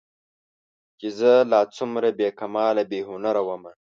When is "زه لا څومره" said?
1.19-2.07